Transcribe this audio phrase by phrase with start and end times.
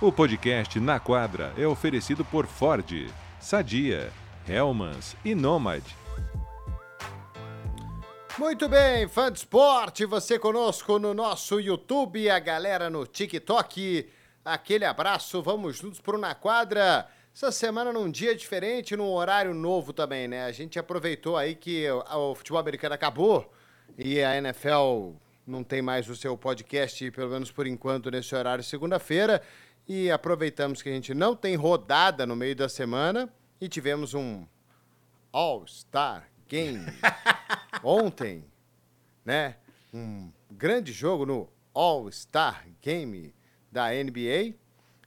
[0.00, 4.12] O podcast Na Quadra é oferecido por Ford, Sadia,
[4.48, 5.82] Helmans e Nomad.
[8.38, 14.08] Muito bem, fã de esporte, você conosco no nosso YouTube, a galera no TikTok.
[14.44, 17.08] Aquele abraço, vamos juntos pro Na Quadra.
[17.34, 20.44] Essa semana num dia diferente, num horário novo também, né?
[20.44, 23.52] A gente aproveitou aí que o futebol americano acabou
[23.98, 28.62] e a NFL não tem mais o seu podcast, pelo menos por enquanto, nesse horário
[28.62, 29.42] segunda-feira.
[29.88, 33.26] E aproveitamos que a gente não tem rodada no meio da semana
[33.58, 34.44] e tivemos um
[35.32, 36.84] All-Star Game
[37.82, 38.44] ontem,
[39.24, 39.56] né?
[39.92, 43.34] Um grande jogo no All-Star Game
[43.72, 44.54] da NBA.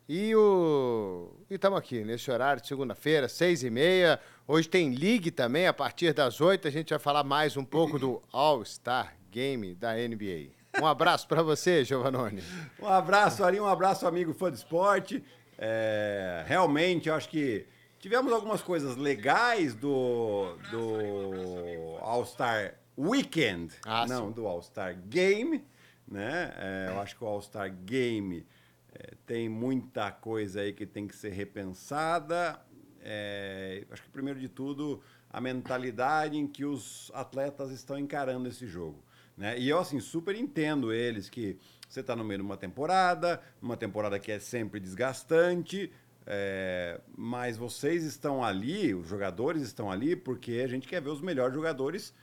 [0.09, 4.20] E o estamos aqui nesse horário de segunda-feira, seis e meia.
[4.48, 7.99] Hoje tem League também, a partir das oito a gente vai falar mais um pouco
[7.99, 10.61] do All-Star Game da NBA.
[10.80, 12.42] Um abraço para você, Giovanoni.
[12.80, 15.24] Um abraço, Ari, um abraço, amigo fã de esporte.
[15.58, 17.68] É, realmente, eu acho que
[18.00, 24.34] tivemos algumas coisas legais do, do All-Star Weekend, ah, não sim.
[24.34, 25.63] do All-Star Game.
[26.08, 26.54] Né?
[26.58, 28.46] É, eu acho que o All-Star Game
[28.94, 32.60] é, tem muita coisa aí que tem que ser repensada.
[33.02, 38.68] É, acho que, primeiro de tudo, a mentalidade em que os atletas estão encarando esse
[38.68, 39.04] jogo.
[39.37, 39.57] Né?
[39.60, 43.76] E eu, assim, super entendo eles que você está no meio de uma temporada, uma
[43.76, 45.91] temporada que é sempre desgastante,
[46.26, 51.21] é, mas vocês estão ali, os jogadores estão ali, porque a gente quer ver os
[51.21, 52.13] melhores jogadores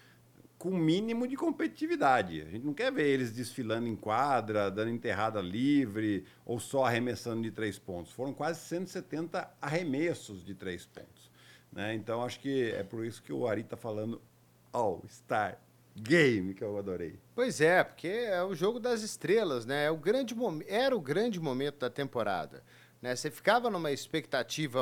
[0.59, 2.43] com mínimo de competitividade.
[2.43, 7.43] A gente não quer ver eles desfilando em quadra, dando enterrada livre ou só arremessando
[7.43, 8.13] de três pontos.
[8.13, 11.31] Foram quase 170 arremessos de três pontos.
[11.71, 11.95] Né?
[11.95, 14.21] Então acho que é por isso que o Ari está falando
[14.73, 15.59] All-Star
[16.01, 17.19] game que eu adorei.
[17.35, 19.87] Pois é, porque é o jogo das estrelas, né?
[19.87, 20.35] É o grande
[20.67, 22.63] era o grande momento da temporada.
[23.01, 23.15] Né?
[23.15, 24.81] Você ficava numa expectativa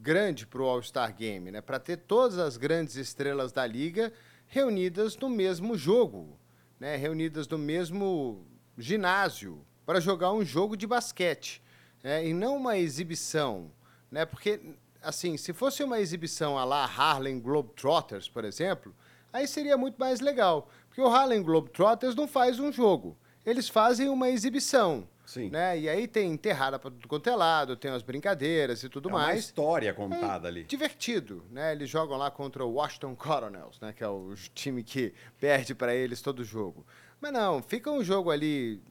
[0.00, 1.60] grande para o All-Star Game, né?
[1.60, 4.12] Para ter todas as grandes estrelas da liga
[4.46, 6.38] reunidas no mesmo jogo,
[6.78, 6.96] né?
[6.96, 8.46] Reunidas no mesmo
[8.76, 11.62] ginásio para jogar um jogo de basquete,
[12.02, 12.26] né?
[12.26, 13.70] E não uma exibição,
[14.10, 14.24] né?
[14.24, 14.60] Porque
[15.04, 18.94] assim, se fosse uma exibição a lá Harlem Globetrotters, por exemplo,
[19.34, 20.70] aí seria muito mais legal.
[20.86, 25.06] Porque o Harlem Globetrotters não faz um jogo, eles fazem uma exibição.
[25.26, 25.48] Sim.
[25.48, 25.80] Né?
[25.80, 29.12] E aí tem enterrada para tudo quanto é lado, tem as brincadeiras e tudo é
[29.12, 29.36] mais.
[29.36, 30.64] Uma história contada é ali.
[30.64, 31.72] Divertido, né?
[31.72, 33.92] Eles jogam lá contra o Washington Coronels, né?
[33.92, 36.86] Que é o time que perde para eles todo jogo.
[37.20, 38.82] Mas não, fica um jogo ali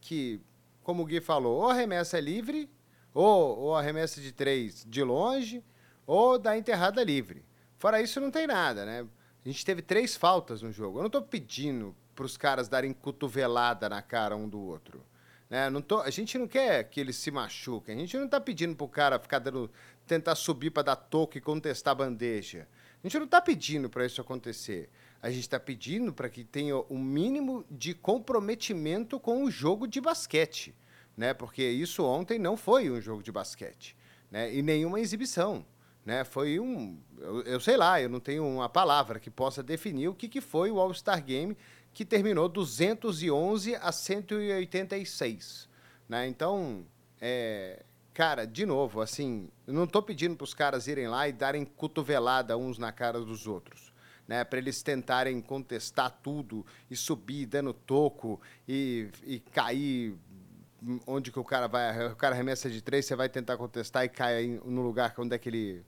[0.00, 0.40] que,
[0.82, 2.68] como o Gui falou, ou arremessa livre,
[3.12, 5.62] ou, ou arremessa de três de longe,
[6.06, 7.44] ou dá enterrada livre.
[7.76, 9.06] Fora isso, não tem nada, né?
[9.44, 10.98] A gente teve três faltas no jogo.
[10.98, 15.04] Eu não estou pedindo para os caras darem cotovelada na cara um do outro.
[15.50, 15.68] Né?
[15.68, 17.96] Não tô, a gente não quer que eles se machuquem.
[17.96, 19.70] A gente não está pedindo para o cara ficar dando,
[20.06, 22.66] tentar subir para dar toque e contestar a bandeja.
[23.02, 24.88] A gente não está pedindo para isso acontecer.
[25.20, 29.86] A gente está pedindo para que tenha o um mínimo de comprometimento com o jogo
[29.86, 30.74] de basquete.
[31.14, 31.34] Né?
[31.34, 33.94] Porque isso ontem não foi um jogo de basquete.
[34.30, 34.54] Né?
[34.54, 35.66] E nenhuma exibição.
[36.04, 36.22] Né?
[36.22, 37.00] Foi um.
[37.18, 40.40] Eu, eu, sei lá, eu não tenho uma palavra que possa definir o que, que
[40.40, 41.56] foi o All-Star Game,
[41.92, 45.68] que terminou 211 a 186.
[46.08, 46.26] Né?
[46.26, 46.84] Então,
[47.20, 47.82] é,
[48.12, 52.56] cara, de novo, assim, não estou pedindo para os caras irem lá e darem cotovelada
[52.56, 53.92] uns na cara dos outros.
[54.26, 60.16] Né, para eles tentarem contestar tudo e subir dando toco e, e cair
[61.06, 64.08] onde que o cara vai, o cara remessa de três, você vai tentar contestar e
[64.08, 65.84] cai no lugar onde é que ele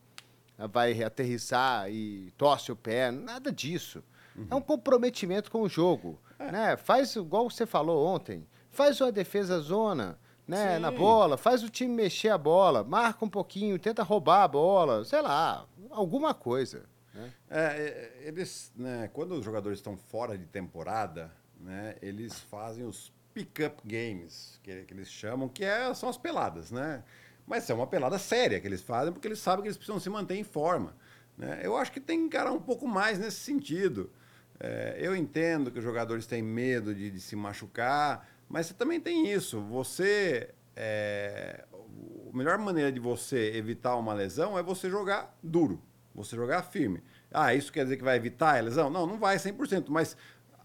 [0.58, 4.02] vai aterrissar e torce o pé, nada disso.
[4.36, 4.46] Uhum.
[4.50, 6.18] É um comprometimento com o jogo.
[6.38, 6.50] É.
[6.50, 6.76] Né?
[6.76, 11.92] Faz igual você falou ontem, faz uma defesa zona, né, na bola, faz o time
[11.92, 16.84] mexer a bola, marca um pouquinho, tenta roubar a bola, sei lá, alguma coisa.
[17.12, 17.32] Né?
[17.50, 23.12] É, é eles, né, quando os jogadores estão fora de temporada, né, eles fazem os
[23.34, 27.04] pick-up games, que, que, eles chamam, que é, são as peladas, né?
[27.46, 30.10] Mas é uma pelada séria que eles fazem porque eles sabem que eles precisam se
[30.10, 30.96] manter em forma.
[31.38, 31.60] Né?
[31.62, 34.10] Eu acho que tem que encarar um pouco mais nesse sentido.
[34.58, 39.00] É, eu entendo que os jogadores têm medo de, de, se machucar, mas você também
[39.00, 39.60] tem isso.
[39.60, 40.50] Você.
[40.74, 45.80] É, a melhor maneira de você evitar uma lesão é você jogar duro,
[46.14, 47.02] você jogar firme.
[47.30, 48.90] Ah, isso quer dizer que vai evitar a lesão?
[48.90, 50.16] Não, não vai 100%, mas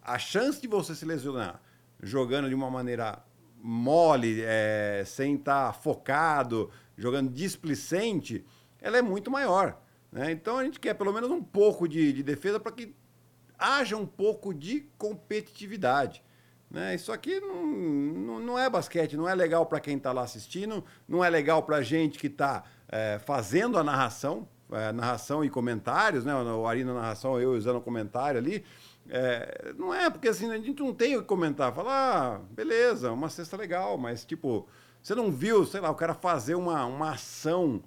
[0.01, 1.61] a chance de você se lesionar
[2.01, 3.23] jogando de uma maneira
[3.61, 8.45] mole, é, sem estar tá focado, jogando displicente,
[8.81, 9.79] ela é muito maior.
[10.11, 10.31] Né?
[10.31, 12.93] Então a gente quer pelo menos um pouco de, de defesa para que
[13.57, 16.23] haja um pouco de competitividade.
[16.69, 16.95] Né?
[16.95, 20.83] Isso aqui não, não, não é basquete, não é legal para quem está lá assistindo,
[21.07, 25.49] não é legal para a gente que está é, fazendo a narração, é, narração e
[25.49, 26.33] comentários, né?
[26.33, 28.63] O Ari na narração, eu usando o comentário ali.
[29.13, 31.75] É, não é, porque assim, a gente não tem o que comentar.
[31.75, 34.65] Falar, ah, beleza, uma cesta legal, mas tipo,
[35.03, 37.83] você não viu, sei lá, o cara fazer uma, uma ação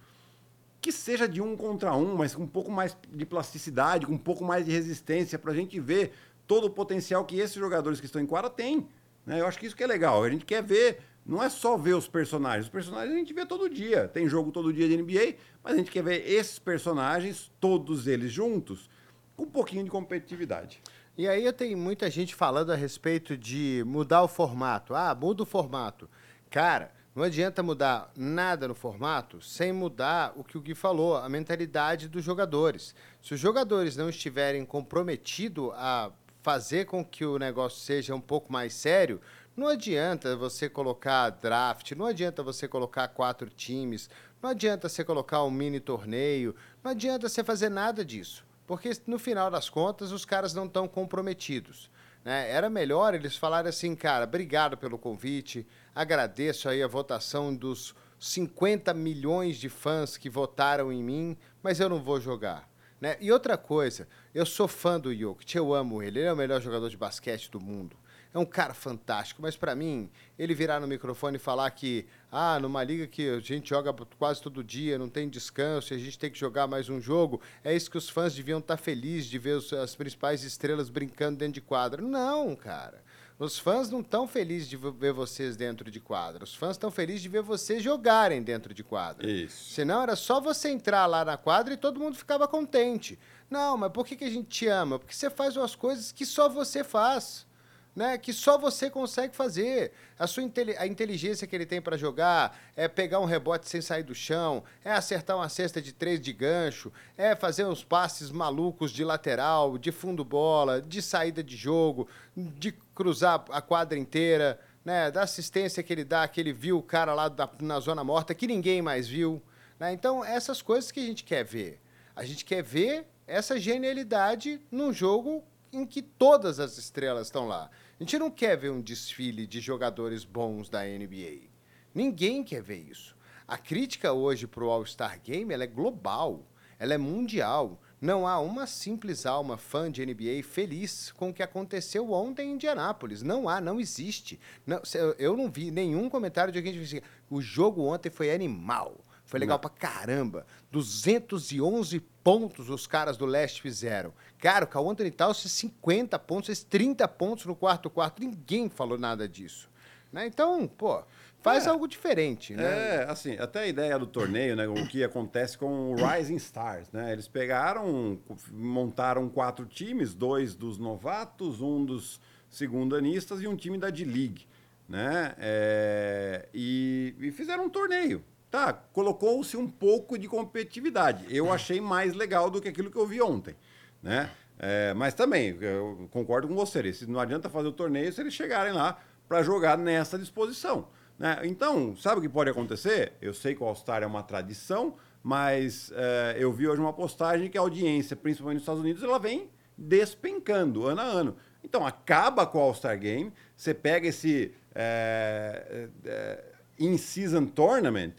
[0.82, 4.18] que seja de um contra um, mas com um pouco mais de plasticidade, com um
[4.18, 6.12] pouco mais de resistência, para a gente ver
[6.46, 8.86] todo o potencial que esses jogadores que estão em quadra têm.
[9.24, 9.40] Né?
[9.40, 10.22] Eu acho que isso que é legal.
[10.22, 12.66] A gente quer ver, não é só ver os personagens.
[12.66, 14.08] Os personagens a gente vê todo dia.
[14.08, 18.30] Tem jogo todo dia de NBA, mas a gente quer ver esses personagens, todos eles
[18.30, 18.90] juntos,
[19.34, 20.82] com um pouquinho de competitividade.
[21.16, 24.96] E aí tem muita gente falando a respeito de mudar o formato.
[24.96, 26.10] Ah, muda o formato.
[26.50, 31.28] Cara, não adianta mudar nada no formato sem mudar o que o Gui falou, a
[31.28, 32.96] mentalidade dos jogadores.
[33.22, 36.10] Se os jogadores não estiverem comprometidos a
[36.42, 39.20] fazer com que o negócio seja um pouco mais sério,
[39.56, 44.10] não adianta você colocar draft, não adianta você colocar quatro times,
[44.42, 48.44] não adianta você colocar um mini torneio, não adianta você fazer nada disso.
[48.66, 51.90] Porque no final das contas os caras não estão comprometidos.
[52.24, 52.50] Né?
[52.50, 58.94] Era melhor eles falarem assim, cara, obrigado pelo convite, agradeço aí a votação dos 50
[58.94, 62.68] milhões de fãs que votaram em mim, mas eu não vou jogar.
[63.00, 63.18] Né?
[63.20, 66.60] E outra coisa, eu sou fã do Jokic, eu amo ele, ele é o melhor
[66.62, 67.96] jogador de basquete do mundo.
[68.34, 72.58] É um cara fantástico, mas para mim, ele virar no microfone e falar que, ah,
[72.58, 76.18] numa liga que a gente joga quase todo dia, não tem descanso e a gente
[76.18, 79.30] tem que jogar mais um jogo, é isso que os fãs deviam estar tá felizes
[79.30, 82.02] de ver as principais estrelas brincando dentro de quadra.
[82.02, 83.04] Não, cara.
[83.38, 86.42] Os fãs não estão felizes de ver vocês dentro de quadra.
[86.42, 89.30] Os fãs estão felizes de ver vocês jogarem dentro de quadra.
[89.30, 89.72] Isso.
[89.74, 93.16] Senão era só você entrar lá na quadra e todo mundo ficava contente.
[93.48, 94.98] Não, mas por que, que a gente te ama?
[94.98, 97.46] Porque você faz umas coisas que só você faz
[97.94, 99.92] né, que só você consegue fazer.
[100.18, 100.42] A sua
[100.78, 104.64] a inteligência que ele tem para jogar é pegar um rebote sem sair do chão,
[104.84, 109.78] é acertar uma cesta de três de gancho, é fazer uns passes malucos de lateral,
[109.78, 115.82] de fundo bola, de saída de jogo, de cruzar a quadra inteira, né, da assistência
[115.82, 118.82] que ele dá, que ele viu o cara lá da, na zona morta que ninguém
[118.82, 119.42] mais viu.
[119.78, 119.92] Né?
[119.92, 121.80] Então, essas coisas que a gente quer ver.
[122.14, 125.42] A gente quer ver essa genialidade num jogo
[125.72, 127.70] em que todas as estrelas estão lá.
[127.98, 131.48] A gente não quer ver um desfile de jogadores bons da NBA.
[131.94, 133.16] Ninguém quer ver isso.
[133.46, 136.44] A crítica hoje para o All-Star Game é global,
[136.76, 137.80] ela é mundial.
[138.00, 142.54] Não há uma simples alma fã de NBA feliz com o que aconteceu ontem em
[142.54, 143.22] Indianápolis.
[143.22, 144.40] Não há, não existe.
[144.66, 144.82] Não,
[145.16, 148.98] eu não vi nenhum comentário de alguém que disse assim, o jogo ontem foi animal.
[149.24, 149.60] Foi legal não.
[149.60, 150.46] pra caramba.
[150.70, 154.12] 211 pontos os caras do leste fizeram.
[154.38, 158.20] Cara, o Cal Anthony Towns fez 50 pontos, fez 30 pontos no quarto quarto.
[158.20, 159.70] Ninguém falou nada disso.
[160.12, 160.26] Né?
[160.26, 161.02] Então, pô,
[161.40, 162.64] faz é, algo diferente, né?
[162.96, 164.68] É, assim, até a ideia do torneio, né?
[164.68, 167.12] O que acontece com o Rising Stars, né?
[167.12, 168.20] Eles pegaram,
[168.52, 174.46] montaram quatro times, dois dos novatos, um dos segundanistas e um time da D-League,
[174.88, 175.34] né?
[175.38, 178.24] É, e, e fizeram um torneio.
[178.54, 181.26] Tá, colocou-se um pouco de competitividade.
[181.28, 183.56] Eu achei mais legal do que aquilo que eu vi ontem,
[184.00, 184.30] né?
[184.56, 188.72] É, mas também, eu concordo com você, não adianta fazer o torneio se eles chegarem
[188.72, 188.96] lá
[189.26, 190.86] para jogar nessa disposição.
[191.18, 191.40] Né?
[191.42, 193.14] Então, sabe o que pode acontecer?
[193.20, 197.50] Eu sei que o All-Star é uma tradição, mas é, eu vi hoje uma postagem
[197.50, 201.36] que a audiência, principalmente nos Estados Unidos, ela vem despencando ano a ano.
[201.64, 206.44] Então, acaba com o All-Star Game, você pega esse é, é,
[206.78, 208.12] in-season tournament,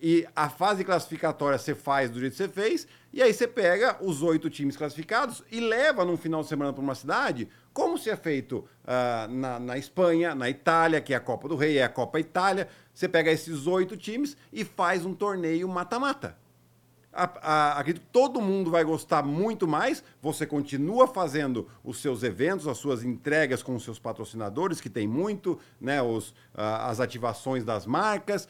[0.00, 3.96] e a fase classificatória você faz do jeito que você fez, e aí você pega
[4.00, 8.10] os oito times classificados e leva num final de semana para uma cidade, como se
[8.10, 11.84] é feito uh, na, na, Espanha, na Itália, que é a Copa do Rei, é
[11.84, 12.68] a Copa Itália.
[12.92, 16.36] Você pega esses oito times e faz um torneio mata-mata.
[17.10, 20.04] Acredito que todo mundo vai gostar muito mais.
[20.22, 25.08] Você continua fazendo os seus eventos, as suas entregas com os seus patrocinadores, que tem
[25.08, 26.00] muito, né?
[26.00, 26.34] Os, uh,
[26.82, 28.48] as ativações das marcas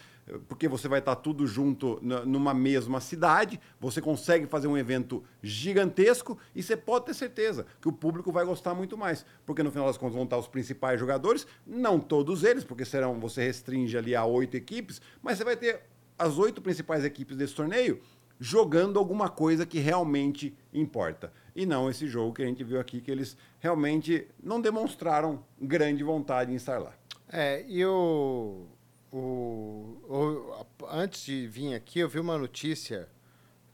[0.48, 6.38] porque você vai estar tudo junto numa mesma cidade, você consegue fazer um evento gigantesco
[6.54, 9.86] e você pode ter certeza que o público vai gostar muito mais, porque no final
[9.86, 14.14] das contas vão estar os principais jogadores, não todos eles, porque serão você restringe ali
[14.14, 15.82] a oito equipes, mas você vai ter
[16.18, 18.00] as oito principais equipes desse torneio
[18.40, 21.32] jogando alguma coisa que realmente importa.
[21.54, 26.04] E não esse jogo que a gente viu aqui, que eles realmente não demonstraram grande
[26.04, 26.92] vontade em estar lá.
[27.30, 28.66] É, e o
[29.12, 33.08] o, o, antes de vir aqui, eu vi uma notícia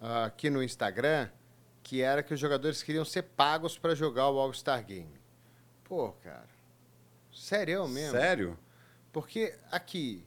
[0.01, 1.29] uh, aqui no Instagram
[1.83, 5.21] que era que os jogadores queriam ser pagos para jogar o All-Star Game.
[5.85, 6.49] Pô, cara,
[7.35, 8.13] Sério mesmo.
[8.13, 8.59] Sério?
[9.13, 10.25] Porque aqui,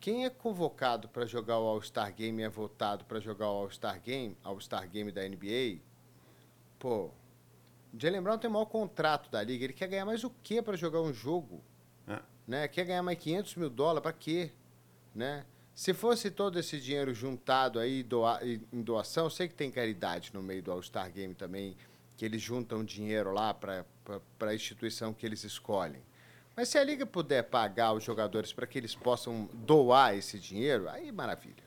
[0.00, 4.00] quem é convocado para jogar o All-Star Game e é votado para jogar o All-Star
[4.00, 5.80] Game, All-Star Game da NBA,
[6.78, 7.10] pô,
[7.96, 9.64] Jalen Brown tem o maior contrato da liga.
[9.64, 11.62] Ele quer ganhar mais o quê para jogar um jogo?
[12.06, 12.20] É.
[12.48, 12.66] Né?
[12.66, 14.50] Quer ganhar mais 500 mil dólares para quê?
[15.14, 15.44] Né?
[15.74, 18.40] Se fosse todo esse dinheiro juntado aí doa,
[18.72, 21.76] em doação, eu sei que tem caridade no meio do All-Star Game também,
[22.16, 23.84] que eles juntam dinheiro lá para
[24.40, 26.00] a instituição que eles escolhem.
[26.56, 30.88] Mas se a liga puder pagar os jogadores para que eles possam doar esse dinheiro,
[30.88, 31.62] aí maravilha.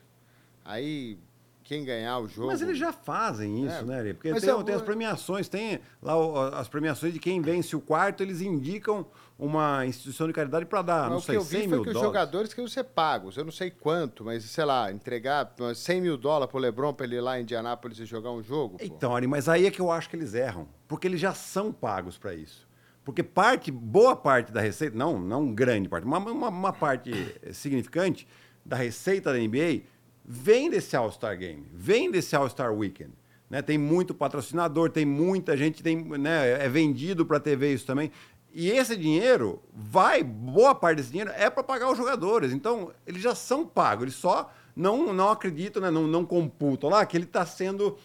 [0.64, 1.16] Aí
[1.64, 2.48] quem ganhar o jogo.
[2.48, 4.14] Mas eles já fazem isso, É, né, Ari?
[4.14, 8.22] Porque tem, eu- tem as premiações, tem lá as premiações de quem vence o quarto,
[8.22, 9.06] eles indicam
[9.42, 11.68] uma instituição de caridade para dar, Mas não o que sei, eu vi 100 foi
[11.68, 12.08] mil que os dólares.
[12.12, 13.36] jogadores queriam ser pagos.
[13.36, 17.16] Eu não sei quanto, mas sei lá, entregar 100 mil dólares pro Lebron para ele
[17.16, 18.78] ir lá em Indianápolis e jogar um jogo.
[18.78, 18.84] pô.
[18.84, 21.72] Então, Ari, mas aí é que eu acho que eles erram, porque eles já são
[21.72, 22.68] pagos para isso.
[23.04, 27.12] Porque parte, boa parte da receita, não, não grande parte, uma, uma, uma parte
[27.52, 28.28] significante
[28.64, 29.82] da receita da NBA
[30.24, 33.10] vem desse All-Star Game, vem desse All-Star Weekend.
[33.52, 33.60] Né?
[33.60, 38.10] Tem muito patrocinador, tem muita gente, tem, né, é vendido para TV isso também.
[38.54, 42.52] E esse dinheiro vai, boa parte desse dinheiro é para pagar os jogadores.
[42.52, 47.04] Então, eles já são pagos, eles só não, não acreditam, né, não, não computam lá
[47.06, 47.96] que ele está sendo.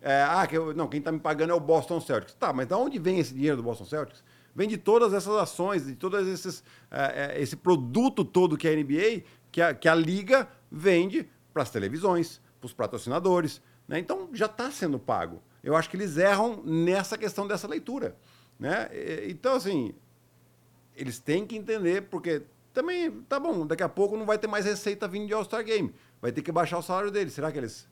[0.00, 2.34] é, ah, que eu- não, quem está me pagando é o Boston Celtics.
[2.34, 4.22] Tá, mas de onde vem esse dinheiro do Boston Celtics?
[4.54, 5.96] Vem de todas essas ações, de
[6.32, 10.48] esses é, é, esse produto todo que é a NBA, que a, que a liga
[10.70, 13.60] vende para as televisões, para os patrocinadores.
[13.88, 13.98] Né?
[13.98, 15.42] Então já está sendo pago.
[15.62, 18.16] Eu acho que eles erram nessa questão dessa leitura.
[18.58, 18.88] Né?
[19.28, 19.94] Então, assim,
[20.96, 24.64] eles têm que entender, porque também, tá bom, daqui a pouco não vai ter mais
[24.64, 25.94] receita vindo de All-Star Game.
[26.20, 27.32] Vai ter que baixar o salário deles.
[27.32, 27.88] Será que eles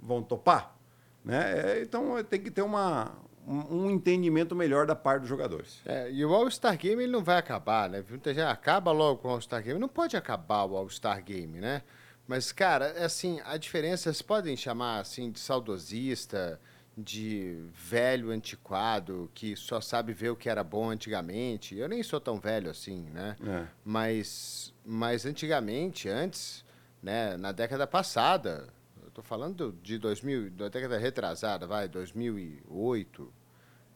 [0.00, 0.76] vão topar?
[1.24, 1.78] Né?
[1.78, 3.14] É, Então tem que ter uma,
[3.46, 5.80] um, entendimento melhor da parte dos jogadores.
[5.84, 8.04] É, e o All-Star Game ele não vai acabar, né?
[8.08, 9.78] Gente acaba logo com o All-Star Game.
[9.78, 11.82] Não pode acabar o All-Star Game, né?
[12.26, 16.60] Mas, cara, é assim, a diferença, vocês podem chamar assim de saudosista,
[16.96, 21.76] de velho antiquado, que só sabe ver o que era bom antigamente.
[21.76, 23.36] Eu nem sou tão velho assim, né?
[23.46, 23.66] É.
[23.84, 26.64] Mas, mas antigamente, antes,
[27.02, 28.68] né, na década passada,
[29.04, 33.32] eu tô falando de 2000, da década retrasada, vai, 2008,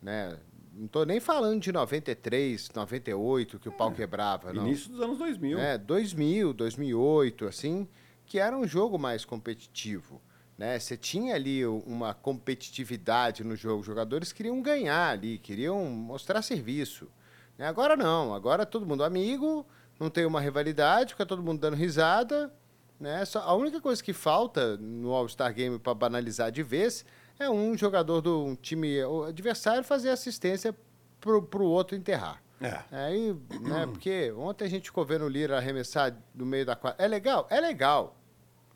[0.03, 0.39] né?
[0.73, 4.67] Não tô nem falando de 93, 98, que o pau quebrava, não.
[4.67, 5.59] Início dos anos 2000.
[5.59, 7.89] É, 2000, 2008, assim,
[8.25, 10.23] que era um jogo mais competitivo.
[10.61, 10.79] Né?
[10.79, 13.81] Você tinha ali uma competitividade no jogo.
[13.81, 17.09] Os jogadores queriam ganhar ali, queriam mostrar serviço.
[17.57, 17.67] Né?
[17.67, 19.67] Agora não, agora todo mundo amigo,
[19.99, 22.53] não tem uma rivalidade, fica todo mundo dando risada.
[23.01, 23.25] Né?
[23.25, 27.07] Só, a única coisa que falta no All-Star Game para banalizar de vez
[27.39, 30.77] é um jogador do um time o adversário fazer assistência
[31.23, 32.43] pro, pro outro enterrar.
[32.61, 32.83] É.
[32.93, 37.03] Aí, né, porque ontem a gente ficou vendo o Lira arremessar no meio da quadra.
[37.03, 37.47] É legal?
[37.49, 38.15] É legal.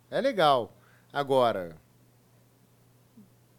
[0.09, 0.75] É legal.
[1.15, 1.77] Agora,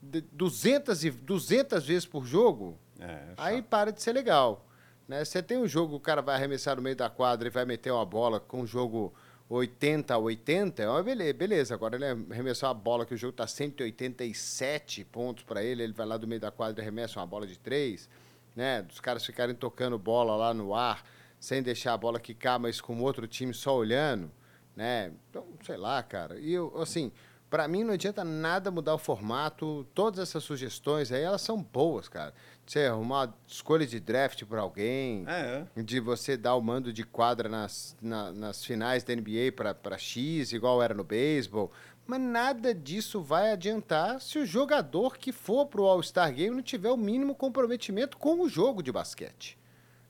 [0.02, 3.64] de- 200, e, 200 vezes por jogo, É, aí chato.
[3.66, 4.66] para de ser legal.
[5.08, 5.24] Né?
[5.24, 7.90] Você tem um jogo, o cara vai arremessar no meio da quadra e vai meter
[7.92, 9.14] uma bola com um jogo
[9.48, 11.72] 80 a 80, é uma beleza.
[11.74, 16.04] Agora ele arremessou uma bola que o jogo tá 187 pontos para ele, ele vai
[16.06, 18.08] lá do meio da quadra e arremessa uma bola de três,
[18.54, 18.82] né?
[18.82, 21.04] Dos caras ficarem tocando bola lá no ar,
[21.40, 24.30] sem deixar a bola quicar, mas com outro time só olhando,
[24.74, 25.12] né?
[25.30, 26.38] Então, sei lá, cara.
[26.40, 27.12] E eu, assim,
[27.48, 29.86] para mim não adianta nada mudar o formato.
[29.94, 32.34] Todas essas sugestões aí, elas são boas, cara.
[32.66, 35.82] Você arrumar uma escolha de draft para alguém, É, é.
[35.82, 40.52] de você dar o mando de quadra nas, na- nas finais da NBA para X,
[40.52, 41.70] igual era no beisebol.
[42.06, 46.62] Mas nada disso vai adiantar se o jogador que for para o All-Star Game não
[46.62, 49.56] tiver o mínimo comprometimento com o jogo de basquete.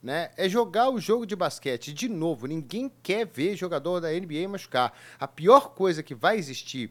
[0.02, 0.30] Né?
[0.36, 1.92] É jogar o jogo de basquete.
[1.92, 4.92] De novo, ninguém quer ver jogador da NBA machucar.
[5.18, 6.90] A pior coisa que vai existir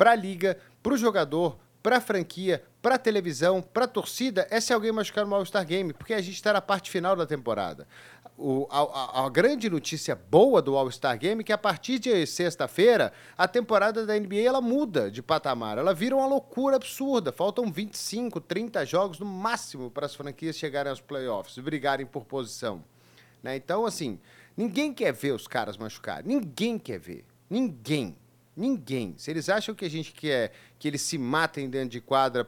[0.00, 4.46] para a liga, para o jogador, para a franquia, para a televisão, para a torcida,
[4.50, 7.26] é se alguém machucar no All-Star Game, porque a gente está na parte final da
[7.26, 7.86] temporada.
[8.38, 13.12] O- a, a- grande notícia boa do All-Star Game é que a partir de sexta-feira,
[13.36, 15.76] a temporada da NBA ela muda de patamar.
[15.76, 17.30] Ela vira uma loucura absurda.
[17.30, 22.24] Faltam 25, 30 jogos no máximo para as franquias chegarem aos playoffs e brigarem por
[22.24, 22.82] posição.
[23.42, 23.54] né?
[23.54, 24.18] Então, assim,
[24.56, 26.24] ninguém quer ver os caras machucar.
[26.24, 27.26] Ninguém quer ver.
[27.50, 28.16] Ninguém.
[28.60, 29.14] Ninguém.
[29.16, 32.46] Se eles acham que a gente quer que eles se matem dentro de quadra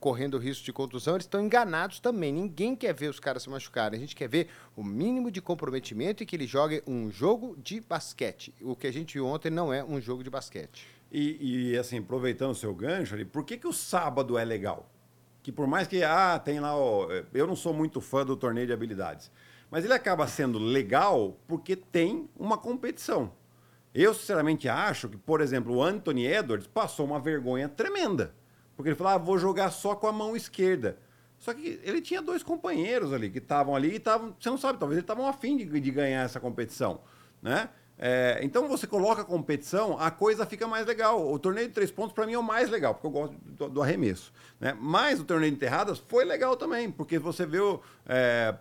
[0.00, 2.32] correndo risco de contusão, eles estão enganados também.
[2.32, 3.96] Ninguém quer ver os caras se machucarem.
[3.96, 7.80] A gente quer ver o mínimo de comprometimento e que eles joguem um jogo de
[7.80, 8.52] basquete.
[8.60, 10.84] O que a gente viu ontem não é um jogo de basquete.
[11.12, 14.90] E, e, assim, aproveitando o seu gancho ali, por que, que o sábado é legal?
[15.44, 18.66] Que por mais que, ah, tem lá, ó, eu não sou muito fã do torneio
[18.66, 19.30] de habilidades,
[19.70, 23.32] Mas ele acaba sendo legal porque tem uma competição.
[23.94, 28.34] Eu, sinceramente, acho que, por exemplo, o Anthony Edwards passou uma vergonha tremenda.
[28.76, 30.98] Porque ele falou, ah, vou jogar só com a mão esquerda.
[31.38, 34.78] Só que ele tinha dois companheiros ali que estavam ali e estavam, você não sabe,
[34.78, 37.00] talvez eles estavam afim de, de ganhar essa competição,
[37.42, 37.68] né?
[37.98, 41.32] É, então você coloca a competição, a coisa fica mais legal.
[41.32, 43.68] O torneio de três pontos, para mim, é o mais legal, porque eu gosto do,
[43.68, 44.32] do, arremesso.
[44.58, 44.76] Né?
[44.80, 47.80] Mas o torneio de enterradas foi legal também, porque você o.
[48.06, 48.54] É,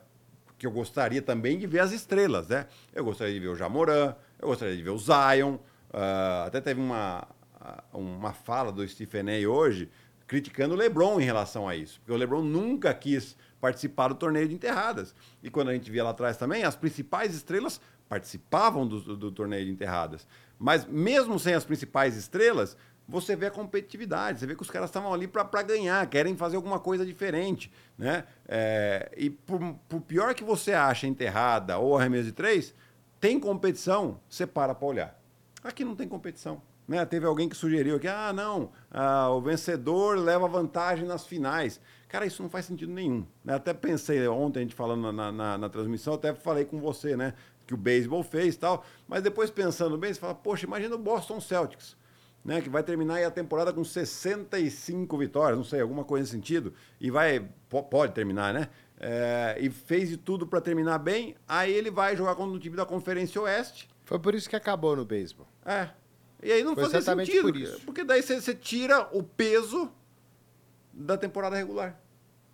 [0.59, 2.67] que eu gostaria também de ver as estrelas, né?
[2.93, 5.55] Eu gostaria de ver o Jamoran, eu gostaria de ver o Zion.
[5.93, 7.27] Uh, até teve uma,
[7.93, 9.49] uma fala do Stephen A.
[9.49, 9.89] hoje
[10.25, 14.47] criticando o LeBron em relação a isso, porque o LeBron nunca quis participar do torneio
[14.47, 15.13] de enterradas.
[15.43, 19.31] E quando a gente via lá atrás também, as principais estrelas participavam do, do, do
[19.31, 20.25] torneio de enterradas.
[20.57, 24.89] Mas mesmo sem as principais estrelas, você vê a competitividade, você vê que os caras
[24.89, 27.69] estavam ali para ganhar, querem fazer alguma coisa diferente.
[27.97, 28.23] Né?
[28.47, 32.73] É, e por, por, pior que você acha enterrada ou arremesso de três,
[33.21, 35.21] tem competição, você para para olhar.
[35.63, 36.59] Aqui não tem competição.
[36.87, 37.05] Né?
[37.05, 41.79] Teve alguém que sugeriu que, ah, não, ah, o vencedor leva vantagem nas finais.
[42.09, 43.23] Cara, isso não faz sentido nenhum.
[43.45, 43.53] Né?
[43.53, 47.35] Até pensei ontem, a gente falando na, na, na, transmissão, até falei com você, né?
[47.67, 48.83] Que o beisebol fez tal.
[49.07, 51.95] Mas depois pensando bem, você fala, poxa, imagina o Boston Celtics.
[52.43, 56.73] Né, que vai terminar a temporada com 65 vitórias, não sei, alguma coisa nesse sentido,
[56.99, 58.67] e vai, pode terminar, né?
[59.03, 62.75] É, e fez de tudo para terminar bem, aí ele vai jogar contra o time
[62.75, 63.89] da Conferência Oeste.
[64.05, 65.47] Foi por isso que acabou no beisebol.
[65.65, 65.89] É,
[66.43, 67.41] e aí não Foi fazia sentido.
[67.41, 67.81] Por isso.
[67.81, 69.91] Porque daí você tira o peso
[70.93, 71.99] da temporada regular.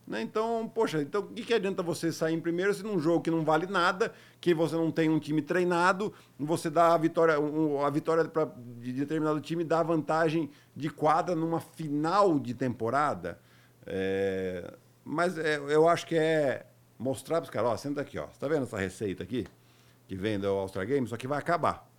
[0.08, 0.22] Né?
[0.22, 3.30] Então, poxa, então o que, que adianta você sair em primeiro se num jogo que
[3.30, 7.36] não vale nada, que você não tem um time treinado, você dá a vitória,
[7.86, 8.50] a vitória pra,
[8.80, 13.38] de determinado time dá vantagem de quadra numa final de temporada.
[13.86, 14.74] É,
[15.08, 16.66] mas é, eu acho que é
[17.00, 18.28] mostrar para os caras, ó, senta aqui, ó.
[18.28, 19.48] Você tá vendo essa receita aqui?
[20.08, 21.10] Que vem do All-Star Games?
[21.10, 21.90] Só que vai acabar.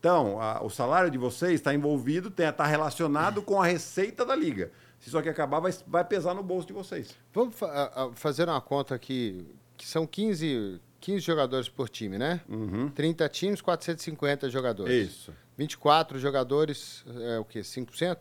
[0.00, 4.70] Então, a, o salário de vocês está envolvido, está relacionado com a receita da liga.
[4.98, 7.14] Se isso aqui acabar, vai, vai pesar no bolso de vocês.
[7.32, 12.40] Vamos fa fazer uma conta aqui, que são 15, 15 jogadores por time, né?
[12.48, 12.88] Uhum.
[12.88, 15.10] 30 times, 450 jogadores.
[15.10, 15.32] Isso.
[15.58, 17.60] 24 jogadores, é o quê?
[17.60, 18.18] 5%?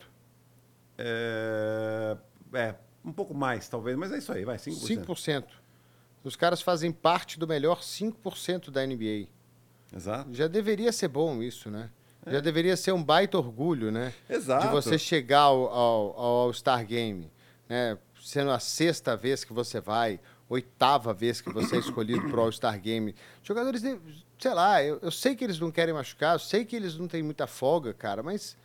[0.98, 2.18] É,
[2.54, 5.06] é, um pouco mais, talvez, mas é isso aí, vai, 5%.
[5.06, 5.44] 5%.
[6.24, 9.28] Os caras fazem parte do melhor 5% da NBA.
[9.96, 10.34] Exato.
[10.34, 11.90] Já deveria ser bom isso, né?
[12.26, 12.32] É.
[12.34, 14.12] Já deveria ser um baita orgulho, né?
[14.28, 14.66] Exato.
[14.66, 17.32] De você chegar ao, ao, ao Star Game,
[17.70, 17.98] né?
[18.20, 22.44] Sendo a sexta vez que você vai, oitava vez que você é escolhido para o
[22.44, 23.16] All-Star Game.
[23.44, 24.00] Jogadores, de,
[24.40, 27.08] sei lá, eu, eu sei que eles não querem machucar, eu sei que eles não
[27.08, 28.58] têm muita folga, cara, mas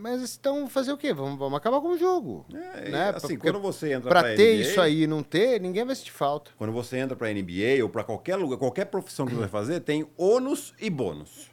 [0.00, 1.12] mas estão fazer o quê?
[1.12, 2.44] Vamos, vamos acabar com o jogo.
[2.52, 3.10] É, né?
[3.10, 5.94] Assim, Porque quando você entra para ter NBA, isso aí e não ter, ninguém vai
[5.94, 6.50] sentir falta.
[6.58, 9.80] Quando você entra para NBA ou para qualquer lugar, qualquer profissão que você vai fazer,
[9.80, 11.50] tem ônus e bônus.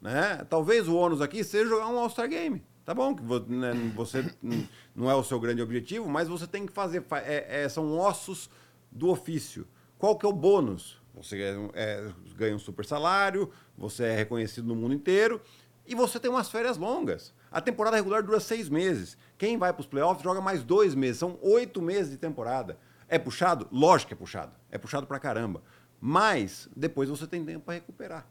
[0.00, 0.44] Né?
[0.50, 2.62] Talvez o ônus aqui seja jogar um All-Star Game.
[2.84, 4.24] Tá bom, que né, você
[4.94, 7.04] não é o seu grande objetivo, mas você tem que fazer.
[7.24, 8.50] É, é, são ossos
[8.90, 9.66] do ofício.
[9.98, 11.00] Qual que é o bônus?
[11.14, 11.40] Você
[11.74, 15.40] é, ganha um super salário, você é reconhecido no mundo inteiro
[15.86, 17.34] e você tem umas férias longas.
[17.50, 19.16] A temporada regular dura seis meses.
[19.36, 21.18] Quem vai para os playoffs joga mais dois meses.
[21.18, 22.78] São oito meses de temporada.
[23.08, 23.68] É puxado?
[23.70, 24.52] Lógico que é puxado.
[24.70, 25.62] É puxado pra caramba.
[26.00, 28.26] Mas depois você tem tempo para recuperar.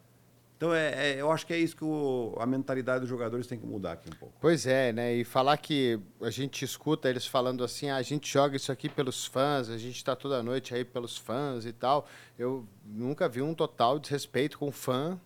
[0.61, 3.57] Então, é, é, eu acho que é isso que o, a mentalidade dos jogadores tem
[3.57, 4.35] que mudar aqui um pouco.
[4.39, 5.15] Pois é, né?
[5.15, 8.87] E falar que a gente escuta eles falando assim, ah, a gente joga isso aqui
[8.87, 12.07] pelos fãs, a gente está toda noite aí pelos fãs e tal.
[12.37, 15.19] Eu nunca vi um total desrespeito com fã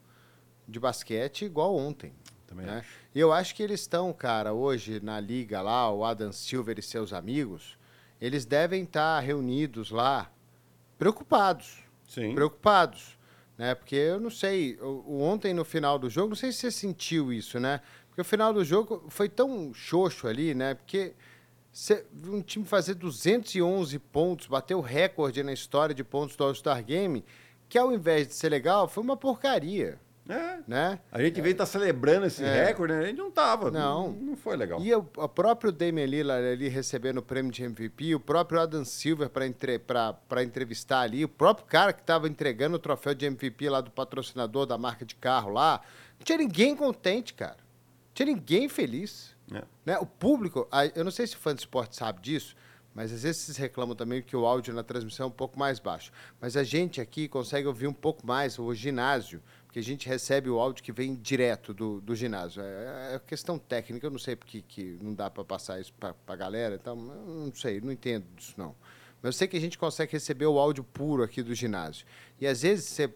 [0.67, 2.13] de basquete igual ontem.
[2.47, 2.83] Também né?
[3.13, 6.81] E eu acho que eles estão, cara, hoje na liga lá, o Adam Silver e
[6.81, 7.77] seus amigos,
[8.19, 10.31] eles devem estar tá reunidos lá,
[10.97, 11.83] preocupados.
[12.07, 12.33] Sim.
[12.33, 13.17] Preocupados.
[13.57, 13.73] Né?
[13.73, 17.59] Porque eu não sei, ontem no final do jogo, não sei se você sentiu isso,
[17.59, 17.81] né?
[18.07, 20.73] Porque o final do jogo foi tão xoxo ali, né?
[20.73, 21.13] Porque
[22.25, 27.25] um time fazer 211 pontos, bater o recorde na história de pontos do All-Star Game,
[27.67, 29.99] que ao invés de ser legal, foi uma porcaria.
[30.27, 30.59] É.
[30.67, 30.99] Né?
[31.11, 32.65] A gente veio estar tá celebrando esse é.
[32.65, 32.99] recorde, né?
[32.99, 33.69] A gente não tava.
[33.69, 34.11] Não.
[34.11, 34.81] Não, foi legal.
[34.81, 38.83] E o, o próprio Damian Lillard ali recebendo o prêmio de MVP, o próprio Adam
[38.83, 39.79] Silver para entre,
[40.43, 44.65] entrevistar ali, o próprio cara que estava entregando o troféu de MVP lá do patrocinador
[44.65, 45.81] da marca de carro lá.
[46.17, 47.57] Não tinha ninguém contente, cara.
[47.57, 49.35] Não tinha ninguém feliz.
[49.53, 49.63] É.
[49.85, 49.97] Né?
[49.99, 52.55] O público, eu não sei se o fã de esporte sabe disso,
[52.95, 55.79] mas às vezes vocês reclamam também que o áudio na transmissão é um pouco mais
[55.79, 56.11] baixo.
[56.39, 59.43] Mas a gente aqui consegue ouvir um pouco mais o ginásio
[59.75, 62.63] que a gente recebe o áudio que vem direto do, do ginásio.
[62.63, 66.15] É, é questão técnica, eu não sei porque que não dá para passar isso para
[66.25, 68.73] a galera, então, não sei, não entendo disso não.
[69.21, 72.05] Mas eu sei que a gente consegue receber o áudio puro aqui do ginásio.
[72.39, 73.13] E às vezes você,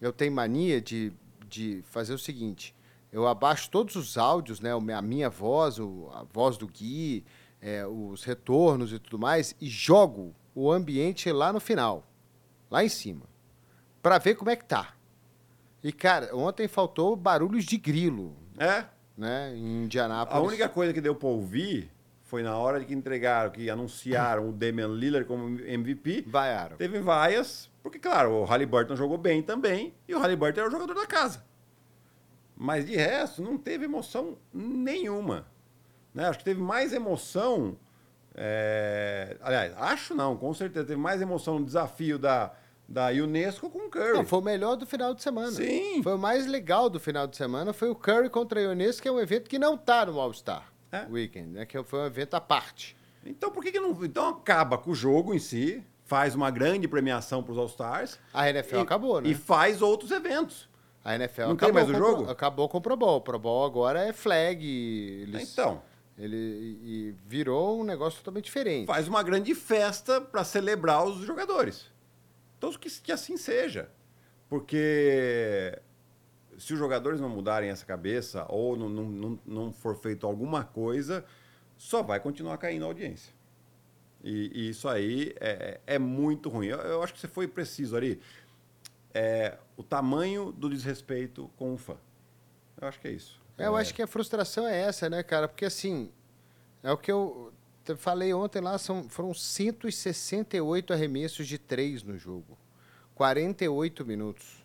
[0.00, 1.12] eu tenho mania de,
[1.46, 2.74] de fazer o seguinte:
[3.12, 4.72] eu abaixo todos os áudios, né?
[4.72, 7.24] A minha voz, a voz do Gui,
[7.62, 12.04] é, os retornos e tudo mais, e jogo o ambiente lá no final,
[12.68, 13.26] lá em cima,
[14.02, 14.96] para ver como é que tá.
[15.82, 18.36] E, cara, ontem faltou barulhos de grilo.
[18.58, 18.84] É?
[19.16, 20.42] Né, em Indianápolis.
[20.42, 21.90] A única coisa que deu para ouvir
[22.22, 26.24] foi na hora que entregaram, que anunciaram o Damian Lillard como MVP.
[26.26, 26.76] Vaiaram.
[26.76, 30.94] Teve vaias, porque, claro, o Halliburton jogou bem também, e o Halliburton era o jogador
[30.94, 31.44] da casa.
[32.56, 35.46] Mas de resto, não teve emoção nenhuma.
[36.14, 36.28] Né?
[36.28, 37.76] Acho que teve mais emoção.
[38.34, 39.36] É...
[39.40, 40.86] Aliás, acho não, com certeza.
[40.86, 42.52] Teve mais emoção no desafio da,
[42.90, 44.14] da Unesco com o Curry.
[44.14, 45.52] Não, foi o melhor do final de semana.
[45.52, 46.02] Sim.
[46.02, 47.72] Foi o mais legal do final de semana.
[47.72, 50.70] Foi o Curry contra a Unesco, que é um evento que não está no All-Star
[50.92, 51.06] é?
[51.08, 51.64] Weekend, né?
[51.64, 52.96] que foi um evento à parte.
[53.24, 53.92] Então por que, que não.
[54.04, 58.18] Então acaba com o jogo em si, faz uma grande premiação para os All-Stars.
[58.34, 59.28] A NFL e, acabou, né?
[59.28, 60.68] E faz outros eventos.
[61.04, 62.22] A NFL não acabou tem mais o jogo?
[62.24, 63.16] Pro, acabou com o Pro Bowl.
[63.18, 64.66] O Pro Bowl agora é flag.
[64.66, 65.82] Eles, então.
[66.18, 68.86] Ele e virou um negócio totalmente diferente.
[68.86, 71.89] Faz uma grande festa para celebrar os jogadores.
[72.60, 73.90] Então que, que assim seja.
[74.46, 75.80] Porque
[76.58, 80.62] se os jogadores não mudarem essa cabeça ou não, não, não, não for feito alguma
[80.62, 81.24] coisa,
[81.78, 83.32] só vai continuar caindo a audiência.
[84.22, 86.66] E, e isso aí é, é muito ruim.
[86.66, 88.20] Eu, eu, acho que você foi preciso ali
[89.14, 91.96] é, o tamanho do desrespeito com o fã.
[92.78, 93.40] Eu acho que é isso.
[93.56, 95.48] É, eu acho que a frustração é essa, né, cara?
[95.48, 96.12] Porque assim,
[96.82, 97.54] é o que eu
[97.96, 102.58] falei ontem lá, são, foram 168 arremessos de três no jogo.
[103.14, 104.64] 48 minutos.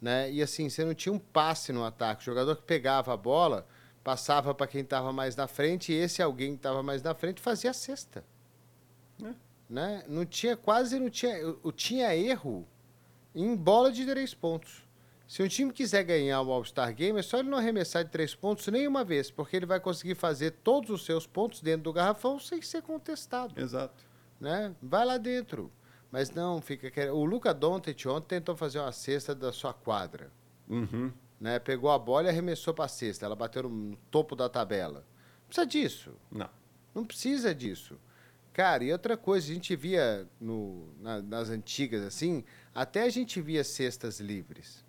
[0.00, 0.30] Né?
[0.30, 2.22] E assim, você não tinha um passe no ataque.
[2.22, 3.66] O jogador que pegava a bola,
[4.04, 7.40] passava para quem estava mais na frente, e esse alguém que estava mais na frente
[7.40, 8.24] fazia a cesta.
[9.22, 9.34] É.
[9.68, 10.04] Né?
[10.08, 11.36] Não tinha, quase não tinha.
[11.74, 12.66] Tinha erro
[13.34, 14.87] em bola de três pontos.
[15.28, 18.34] Se um time quiser ganhar o All-Star Game, é só ele não arremessar de três
[18.34, 22.38] pontos nenhuma vez, porque ele vai conseguir fazer todos os seus pontos dentro do garrafão
[22.38, 23.60] sem ser contestado.
[23.60, 24.02] Exato.
[24.40, 24.74] Né?
[24.80, 25.70] Vai lá dentro.
[26.10, 27.12] Mas não, fica.
[27.12, 30.32] O Luca Doncic ontem tentou fazer uma cesta da sua quadra.
[30.66, 31.12] Uhum.
[31.38, 31.58] Né?
[31.58, 33.26] Pegou a bola e arremessou para a cesta.
[33.26, 35.04] Ela bateu no topo da tabela.
[35.42, 36.14] Não precisa disso.
[36.32, 36.48] Não.
[36.94, 38.00] Não precisa disso.
[38.54, 43.42] Cara, e outra coisa, a gente via no, na, nas antigas assim, até a gente
[43.42, 44.87] via cestas livres.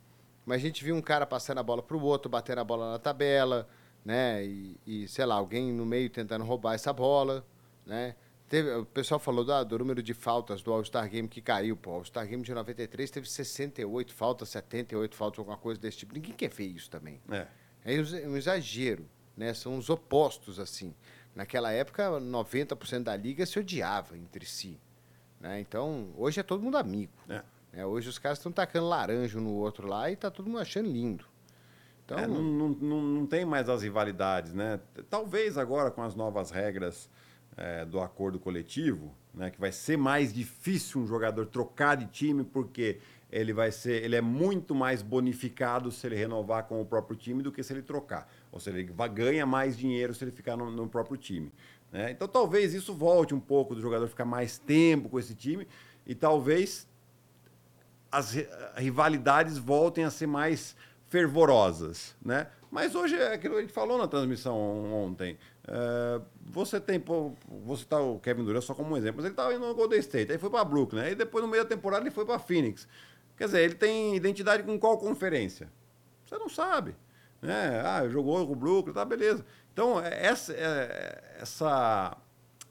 [0.49, 2.93] Mas a gente via um cara passando a bola para o outro, batendo a bola
[2.93, 3.69] na tabela,
[4.03, 4.43] né?
[4.43, 7.45] E, e, sei lá, alguém no meio tentando roubar essa bola,
[7.85, 8.15] né?
[8.47, 11.77] Teve, o pessoal falou do, do número de faltas do All-Star Game que caiu.
[11.77, 16.15] Pô, o All-Star Game de 93 teve 68 faltas, 78 faltas, alguma coisa desse tipo.
[16.15, 17.21] Ninguém quer ver isso também.
[17.29, 17.45] É.
[17.85, 19.07] É um exagero,
[19.37, 19.53] né?
[19.53, 20.95] São os opostos, assim.
[21.35, 24.79] Naquela época, 90% da liga se odiava entre si.
[25.39, 25.59] Né?
[25.59, 27.13] Então, hoje é todo mundo amigo.
[27.29, 27.43] É.
[27.71, 30.89] É, hoje os caras estão tacando laranja no outro lá e tá todo mundo achando
[30.89, 31.25] lindo.
[32.05, 34.79] Então, é, não, não, não, não tem mais as rivalidades, né?
[35.09, 37.09] Talvez agora com as novas regras
[37.55, 42.43] é, do acordo coletivo, né, que vai ser mais difícil um jogador trocar de time
[42.43, 42.99] porque
[43.31, 47.43] ele vai ser, ele é muito mais bonificado se ele renovar com o próprio time
[47.43, 48.27] do que se ele trocar.
[48.51, 51.51] Ou seja, ele vai, ganha mais dinheiro se ele ficar no, no próprio time.
[51.91, 52.11] Né?
[52.11, 55.67] Então talvez isso volte um pouco do jogador ficar mais tempo com esse time
[56.07, 56.87] e talvez
[58.11, 58.35] as
[58.75, 60.75] rivalidades voltem a ser mais
[61.07, 62.47] fervorosas, né?
[62.71, 64.55] Mas hoje é aquilo que a gente falou na transmissão
[64.93, 65.37] ontem.
[65.67, 69.33] É, você tem, pô, vou citar o Kevin Durant só como um exemplo, mas ele
[69.33, 72.03] estava indo no Golden State, aí foi para Brooklyn, aí depois no meio da temporada
[72.03, 72.87] ele foi para Phoenix.
[73.37, 75.69] Quer dizer, ele tem identidade com qual conferência?
[76.25, 76.95] Você não sabe.
[77.41, 77.81] Né?
[77.83, 79.45] Ah, jogou com o Brooklyn, tá, beleza.
[79.73, 82.17] Então, é, essa, é, essa,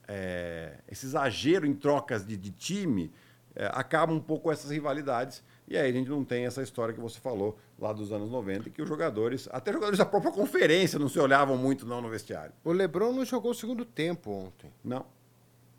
[0.07, 3.11] é, esse exagero em trocas de, de time
[3.59, 6.99] é, acaba um pouco essas rivalidades e aí a gente não tem essa história que
[7.01, 11.09] você falou lá dos anos 90, que os jogadores, até jogadores da própria conferência, não
[11.09, 12.53] se olhavam muito não no vestiário.
[12.63, 14.71] O Lebron não jogou o segundo tempo ontem.
[14.81, 15.05] Não.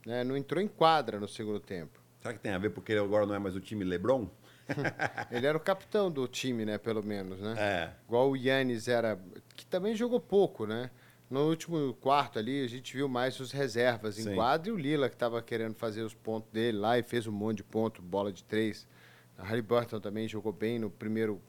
[0.07, 1.99] É, não entrou em quadra no segundo tempo.
[2.21, 4.29] Será que tem a ver porque ele agora não é mais o time Lebron?
[5.33, 7.55] ele era o capitão do time, né, pelo menos, né?
[7.59, 7.91] É.
[8.07, 9.19] Igual o Yannis era,
[9.57, 10.91] que também jogou pouco, né?
[11.31, 14.35] No último quarto ali, a gente viu mais os reservas em Sim.
[14.35, 17.33] quadra e o Lila, que estava querendo fazer os pontos dele lá e fez um
[17.33, 18.85] monte de ponto, bola de três.
[19.39, 21.41] A Harry Burton também jogou bem no primeiro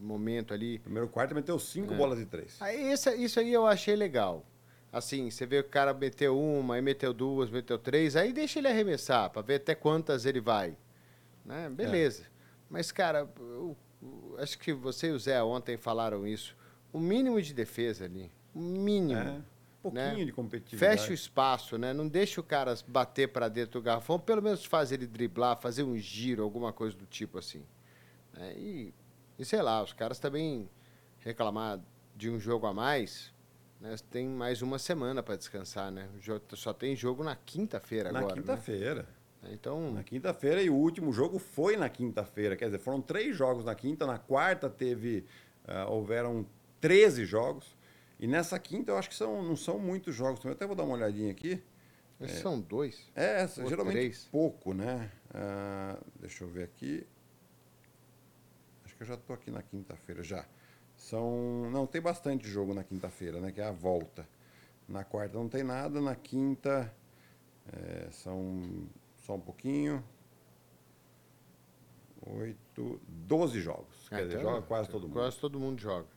[0.00, 0.78] momento ali.
[0.78, 1.96] Primeiro quarto meteu cinco é.
[1.96, 2.56] bolas de três.
[2.60, 4.46] Aí, esse, isso aí eu achei legal.
[4.90, 8.58] Assim, você vê que o cara meteu uma, aí meteu duas, meteu três, aí deixa
[8.58, 10.74] ele arremessar para ver até quantas ele vai.
[11.44, 11.68] Né?
[11.68, 12.22] Beleza.
[12.22, 12.26] É.
[12.70, 16.56] Mas, cara, eu, eu, acho que você e o Zé ontem falaram isso.
[16.90, 18.30] O mínimo de defesa ali.
[18.58, 19.20] Mínimo.
[19.20, 19.40] É.
[19.82, 20.24] pouquinho né?
[20.24, 20.98] de competitividade.
[20.98, 21.92] Fecha o espaço, né?
[21.92, 25.82] Não deixa o cara bater para dentro do garrafão, pelo menos faz ele driblar, fazer
[25.82, 27.62] um giro, alguma coisa do tipo assim.
[28.36, 28.92] É, e,
[29.38, 30.68] e sei lá, os caras também
[31.20, 31.80] reclamar
[32.16, 33.32] de um jogo a mais,
[33.80, 33.94] né?
[34.10, 36.08] Tem mais uma semana para descansar, né?
[36.54, 38.34] Só tem jogo na quinta-feira Na agora.
[38.34, 38.40] né?
[38.42, 39.08] quinta-feira.
[39.50, 42.56] Então, Na quinta-feira e o último jogo foi na quinta-feira.
[42.56, 44.04] Quer dizer, foram três jogos na quinta.
[44.04, 45.24] Na quarta teve.
[45.66, 46.44] ah, houveram
[46.80, 47.76] 13 jogos.
[48.18, 50.44] E nessa quinta eu acho que são, não são muitos jogos.
[50.44, 51.62] Eu até vou dar uma olhadinha aqui.
[52.20, 53.08] esses são dois.
[53.14, 54.28] É, geralmente três.
[54.30, 55.10] pouco, né?
[55.32, 57.06] Ah, deixa eu ver aqui.
[58.84, 60.44] Acho que eu já estou aqui na quinta-feira já.
[60.96, 61.70] São.
[61.70, 63.52] Não, tem bastante jogo na quinta-feira, né?
[63.52, 64.28] Que é a volta.
[64.88, 66.92] Na quarta não tem nada, na quinta
[67.72, 70.02] é, são só um pouquinho.
[72.26, 74.08] Oito, doze jogos.
[74.08, 75.12] Quer Ah, dizer, então, joga quase todo mundo.
[75.12, 76.08] Quase todo mundo joga.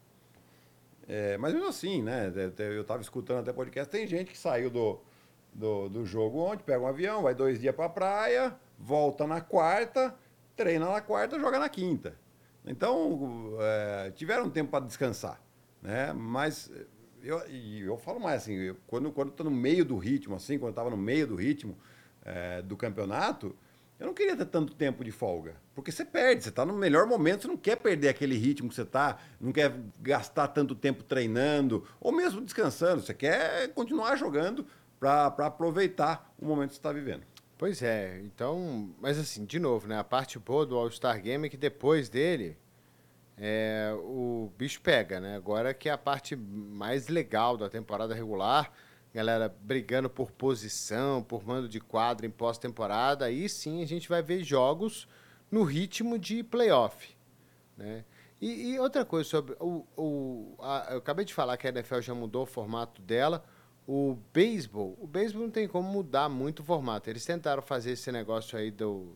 [1.13, 2.27] É, mas mesmo assim, né?
[2.47, 4.97] até- Eu estava escutando até podcast, tem gente que saiu do,
[5.53, 9.41] do, do jogo ontem, pega um avião, vai dois dias para a praia, volta na
[9.41, 10.15] quarta,
[10.55, 12.15] treina na quarta, joga na quinta.
[12.65, 15.41] Então, é, tiveram tempo para descansar,
[15.81, 16.13] né?
[16.13, 16.71] Mas
[17.21, 20.69] eu, eu falo mais assim, eu- quando quando estou no meio do ritmo, assim, quando
[20.71, 21.77] estava no meio do ritmo
[22.23, 23.53] é, do campeonato,
[24.01, 25.55] eu não queria ter tanto tempo de folga.
[25.75, 28.73] Porque você perde, você está no melhor momento, você não quer perder aquele ritmo que
[28.73, 33.03] você está, não quer gastar tanto tempo treinando, ou mesmo descansando.
[33.03, 34.65] Você quer continuar jogando
[34.99, 37.21] para aproveitar o momento que você está vivendo.
[37.59, 39.99] Pois é, então, mas assim, de novo, né?
[39.99, 42.57] A parte boa do All-Star Game é que depois dele
[43.37, 45.35] é, o bicho pega, né?
[45.35, 48.73] Agora que é a parte mais legal da temporada regular,
[49.13, 54.21] galera brigando por posição, por mando de quadra em pós-temporada, aí sim a gente vai
[54.21, 55.07] ver jogos
[55.49, 57.15] no ritmo de playoff,
[57.77, 58.05] né?
[58.39, 62.01] E, e outra coisa sobre o, o a- eu acabei de falar que a NFL
[62.01, 63.43] já mudou o formato dela.
[63.87, 67.09] O beisebol, o beisebol não tem como mudar muito o formato.
[67.09, 69.15] Eles tentaram fazer esse negócio aí do,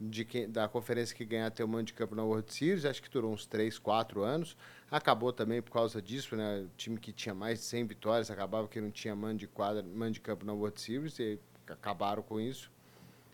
[0.00, 3.08] de quem, da conferência que ganhar ter mando de campo na World Series, acho que
[3.08, 4.56] durou uns 3, 4 anos.
[4.90, 6.60] Acabou também por causa disso, né?
[6.60, 9.82] O time que tinha mais de 100 vitórias acabava que não tinha mando de quadra,
[9.82, 12.70] mando de campo na World Series e acabaram com isso.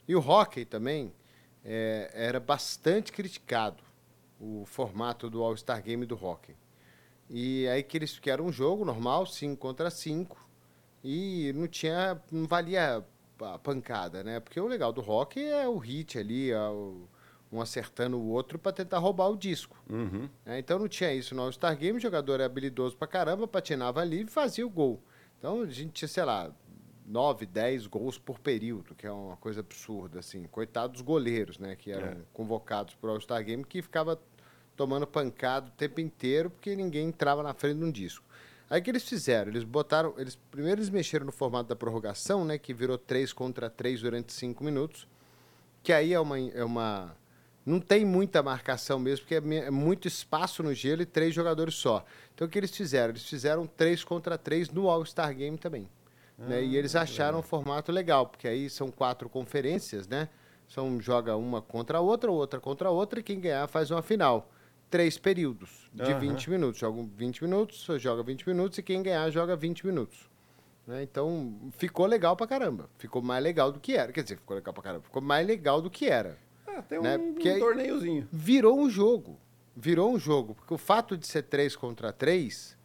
[0.07, 1.13] E o hockey também
[1.65, 3.83] é, era bastante criticado,
[4.41, 6.55] o formato do All-Star Game do hockey.
[7.29, 10.37] E aí que eles que era um jogo normal, 5 contra 5,
[11.05, 13.05] e não tinha, não valia
[13.45, 14.41] a pancada, né?
[14.41, 17.09] Porque o legal do hockey é o hit ali, é o-
[17.51, 19.77] um acertando o outro para tentar roubar o disco.
[19.91, 20.29] Uhum.
[20.45, 20.59] né?
[20.59, 24.23] Então não tinha isso no All-Star Game, o jogador era habilidoso pra caramba, patinava ali
[24.23, 25.03] e fazia o gol.
[25.39, 26.51] Então a gente tinha, sei lá,
[27.05, 30.45] 9, 10 gols por período, que é uma coisa absurda, assim.
[30.45, 31.77] Coitados dos goleiros, né?
[31.77, 32.17] Que eram É.
[32.33, 34.19] convocados para o All-Star Game, que ficava
[34.75, 38.25] tomando pancada o tempo inteiro, porque ninguém entrava na frente de um disco.
[38.73, 39.51] Aí o que eles fizeram?
[39.51, 40.15] Eles botaram.
[40.17, 42.57] Eles, primeiro eles mexeram no formato da prorrogação, né?
[42.57, 45.07] Que virou 3 contra 3 durante 5 minutos.
[45.83, 47.15] Que aí é uma, é uma.
[47.67, 51.75] Não tem muita marcação mesmo, porque é, é muito espaço no gelo e três jogadores
[51.75, 52.03] só.
[52.35, 53.11] Então o que eles fizeram?
[53.11, 55.87] Eles fizeram 3 contra 3 no All-Star Game também.
[56.49, 56.65] né?
[56.65, 60.31] E eles acharam um formato legal, porque aí são quatro conferências, né?
[60.67, 64.01] São, joga uma contra a outra, outra contra a outra, e quem ganhar faz uma
[64.01, 64.51] final.
[64.93, 66.19] Três períodos de Aham.
[66.21, 66.79] 20 minutos.
[66.79, 70.31] Jogam 20 minutos, joga 20 minutos, e quem ganhar joga 20 minutos.
[70.87, 71.03] né?
[71.03, 72.91] Então, ficou legal pra caramba.
[72.99, 74.13] Ficou mais legal do que era.
[74.13, 75.03] Quer dizer, ficou legal pra caramba.
[75.05, 76.37] Ficou mais legal do que era.
[76.67, 77.17] Ah, tem um, Né?
[77.17, 78.29] um torneiozinho.
[78.31, 79.41] Virou um jogo.
[79.75, 80.55] Virou um jogo.
[80.55, 82.77] Porque o fato de ser 3 contra 3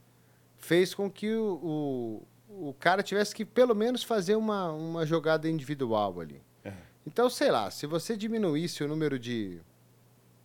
[0.55, 5.49] fez com que o, o, o cara tivesse que, pelo menos, fazer uma, uma jogada
[5.49, 6.41] individual ali.
[6.63, 6.71] É.
[7.05, 9.59] Então, sei lá, se você diminuísse o número de,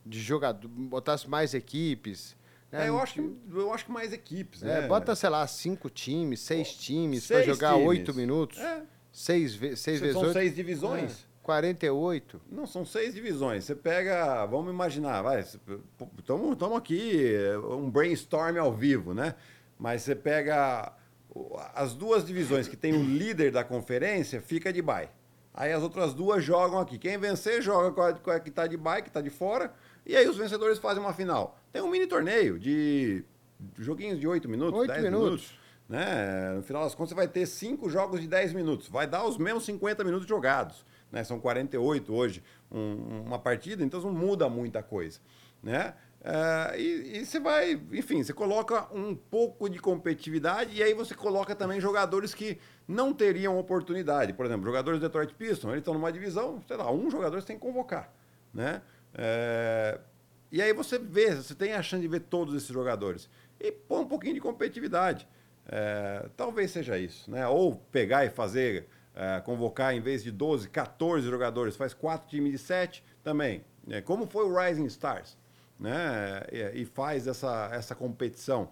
[0.04, 2.36] de jogadores, botasse mais equipes.
[2.70, 2.86] né?
[2.86, 4.88] É, eu, acho que, eu acho que mais equipes, É, né?
[4.88, 7.88] bota, sei lá, cinco times, seis times, para jogar times.
[7.88, 8.58] oito minutos.
[8.58, 8.82] É.
[9.12, 10.32] Seis, seis vezes São oito.
[10.32, 11.26] seis divisões.
[11.28, 12.40] É, 48.
[12.50, 13.64] Não, são seis divisões.
[13.64, 19.34] Você pega, vamos imaginar, vai, estamos aqui, é, um brainstorm ao vivo, né?
[19.78, 20.92] Mas você pega
[21.74, 25.08] as duas divisões que tem o líder da conferência, fica de bye.
[25.52, 26.96] Aí as outras duas jogam aqui.
[26.98, 29.74] Quem vencer, joga com a, com a que está de bye, que está de fora.
[30.04, 31.58] E aí os vencedores fazem uma final.
[31.72, 33.24] Tem um mini torneio de
[33.78, 35.24] joguinhos de 8 minutos, Oito 10 minutos.
[35.28, 35.62] minutos.
[35.88, 36.52] Né?
[36.56, 38.88] No final das contas, você vai ter cinco jogos de 10 minutos.
[38.88, 40.84] Vai dar os mesmos 50 minutos jogados.
[41.10, 41.22] Né?
[41.22, 45.20] São 48 hoje um- uma partida, então não muda muita coisa.
[45.62, 45.94] Né?
[46.24, 51.14] É, e, e você vai, enfim, você coloca um pouco de competitividade e aí você
[51.14, 54.32] coloca também jogadores que não teriam oportunidade.
[54.32, 57.46] Por exemplo, jogadores do Detroit Pistons, eles estão numa divisão, sei lá, um jogador você
[57.48, 58.12] tem que convocar.
[58.54, 58.80] Né?
[59.14, 59.98] É,
[60.51, 63.29] e aí você vê, você tem a chance de ver todos esses jogadores.
[63.59, 65.27] E põe um pouquinho de competitividade.
[65.66, 67.46] É, talvez seja isso, né?
[67.46, 72.53] Ou pegar e fazer, é, convocar em vez de 12, 14 jogadores, faz quatro times
[72.53, 73.64] de sete também.
[73.87, 74.01] Né?
[74.01, 75.38] Como foi o Rising Stars,
[75.79, 76.42] né?
[76.75, 78.70] E, faz essa, essa competição.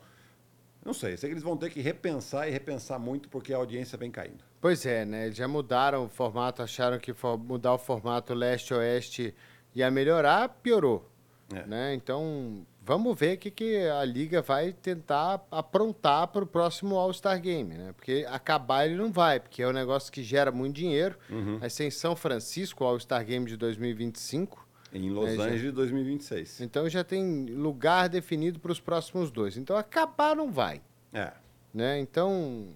[0.85, 3.99] Não sei, sei que eles vão ter que repensar e repensar muito porque a audiência
[3.99, 4.43] vem caindo.
[4.61, 5.31] Pois é, né?
[5.31, 9.35] Já mudaram o formato, acharam que mudar o formato leste-oeste
[9.75, 11.09] ia melhorar, piorou.
[11.53, 11.67] É.
[11.67, 11.95] Né?
[11.95, 17.41] Então, vamos ver o que, que a liga vai tentar aprontar para o próximo All-Star
[17.41, 17.93] Game, né?
[17.93, 21.17] Porque acabar ele não vai, porque é um negócio que gera muito dinheiro.
[21.29, 21.59] Uhum.
[21.59, 24.69] Vai ser em São Francisco, o All-Star Game de 2025.
[24.93, 26.63] Em Los né, Angeles de 2026.
[26.63, 29.57] Então já tem lugar definido para os próximos dois.
[29.57, 30.81] Então acabar não vai.
[31.13, 31.33] É.
[31.73, 32.01] Né?
[32.01, 32.69] Então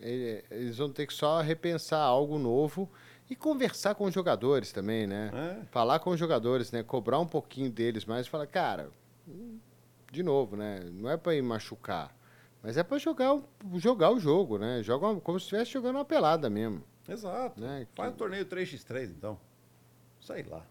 [0.00, 2.90] eles vão ter que só repensar algo novo
[3.30, 5.30] e conversar com os jogadores também, né?
[5.32, 5.64] É.
[5.66, 6.82] Falar com os jogadores, né?
[6.82, 8.90] Cobrar um pouquinho deles, mas falar, cara,
[10.10, 10.80] de novo, né?
[10.92, 12.12] Não é para ir machucar,
[12.60, 13.40] mas é para jogar,
[13.76, 14.82] jogar o jogo, né?
[14.82, 16.82] Joga como se estivesse jogando uma pelada mesmo.
[17.08, 17.60] Exato.
[17.60, 17.86] Né?
[17.94, 19.38] Faz o torneio 3x3, então.
[20.20, 20.66] Sei lá.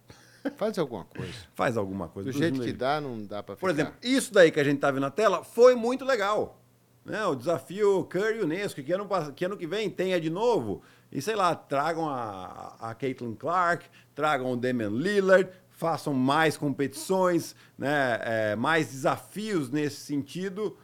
[0.55, 1.33] Faz alguma coisa.
[1.55, 2.31] Faz alguma coisa.
[2.31, 4.91] Do jeito que dá, não dá para Por exemplo, isso daí que a gente tá
[4.91, 6.61] vendo na tela foi muito legal.
[7.05, 7.25] Né?
[7.25, 10.83] O desafio Curry Unesco, que ano, que ano que vem tenha de novo.
[11.11, 17.55] E sei lá, tragam a, a Caitlin Clark, tragam o Damian Lillard, façam mais competições,
[17.77, 18.19] né?
[18.21, 20.77] É, mais desafios nesse sentido,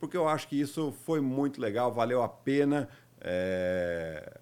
[0.00, 2.88] porque eu acho que isso foi muito legal, valeu a pena.
[3.20, 4.38] É...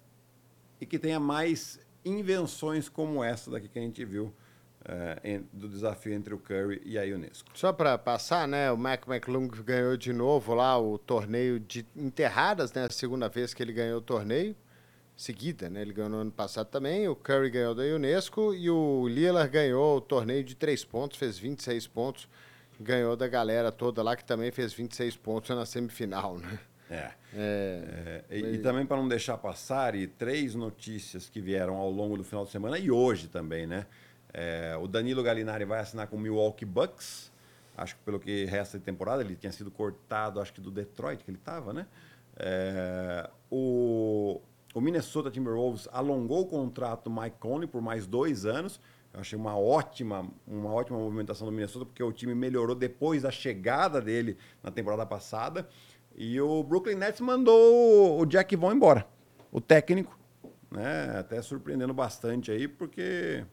[0.79, 6.13] E que tenha mais invenções como essa daqui que a gente viu uh, do desafio
[6.13, 7.49] entre o Curry e a Unesco.
[7.53, 12.71] Só para passar, né, o Mac McClung ganhou de novo lá o torneio de enterradas,
[12.71, 14.55] né, a segunda vez que ele ganhou o torneio
[15.17, 15.81] seguida, né?
[15.81, 19.97] Ele ganhou no ano passado também, o Curry ganhou da Unesco e o Lillard ganhou
[19.97, 22.29] o torneio de três pontos, fez 26 pontos,
[22.79, 26.59] ganhou da galera toda lá que também fez 26 pontos na semifinal, né?
[26.89, 27.11] É.
[27.33, 31.91] é, é e, e, também para não deixar passar, e três notícias que vieram ao
[31.91, 33.87] longo do final de semana e hoje também, né?
[34.33, 37.31] É, o Danilo Galinari vai assinar com o Milwaukee Bucks.
[37.75, 41.23] Acho que pelo que resta de temporada, ele tinha sido cortado, acho que do Detroit
[41.23, 41.87] que ele estava, né?
[42.37, 44.39] É, o,
[44.73, 48.79] o Minnesota Timberwolves alongou o contrato do Mike Conley por mais dois anos.
[49.13, 53.31] Eu achei uma ótima, uma ótima movimentação do Minnesota, porque o time melhorou depois da
[53.31, 55.67] chegada dele na temporada passada.
[56.15, 59.07] E o Brooklyn Nets mandou o Jack Vaughn embora,
[59.51, 60.17] o técnico,
[60.69, 61.17] né?
[61.17, 63.45] Até surpreendendo bastante aí, porque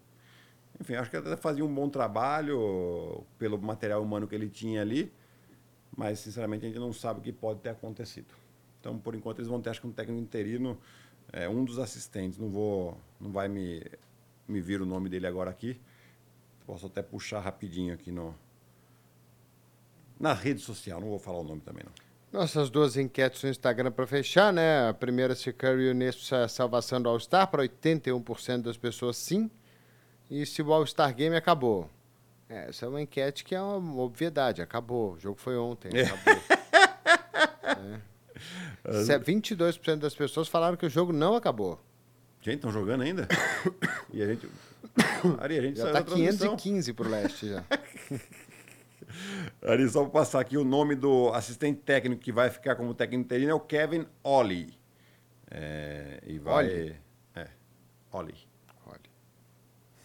[0.81, 5.13] enfim, acho que até fazia um bom trabalho pelo material humano que ele tinha ali,
[5.97, 8.35] mas sinceramente a gente não sabe o que pode ter acontecido.
[8.81, 10.79] Então, por enquanto, eles vão ter, acho que um técnico interino,
[11.35, 13.85] é, um dos assistentes, não vou, não vai me,
[14.47, 15.81] me vir o nome dele agora aqui.
[16.65, 18.35] Posso até puxar rapidinho aqui no
[20.19, 22.41] na rede social, não vou falar o nome também não.
[22.41, 24.89] Nossas duas enquetes no Instagram para fechar, né?
[24.89, 29.51] A primeira se Curry Unesco a salvação do All-Star para 81% das pessoas sim
[30.31, 31.91] e se o All-Star Game acabou.
[32.49, 34.63] É, essa é uma enquete que é uma obviedade.
[34.63, 35.15] Acabou.
[35.15, 35.91] O jogo foi ontem.
[35.95, 36.03] É.
[36.05, 36.43] Acabou.
[37.97, 38.14] é.
[38.85, 41.81] 22% das pessoas falaram que o jogo não acabou.
[42.41, 43.27] Gente, estão jogando ainda?
[44.13, 44.49] e a gente.
[45.41, 47.65] Ari, a gente já está 515 para o leste já.
[49.63, 53.25] Ari, só para passar aqui, o nome do assistente técnico que vai ficar como técnico
[53.25, 54.79] interino é o Kevin Ollie.
[55.51, 56.67] É, e vai.
[56.67, 56.97] Ollie.
[57.35, 57.49] É,
[58.13, 58.55] Ollie.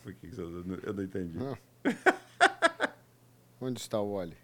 [0.04, 1.38] Por que eu não, eu não entendi?
[1.38, 1.58] Não.
[3.62, 4.38] Onde está o Oli?